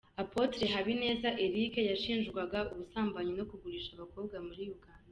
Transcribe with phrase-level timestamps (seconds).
[0.23, 5.05] Apotre Habineza Eric yashinjwaga ubusambanyi no kugurisha abakobwa muri Uganda.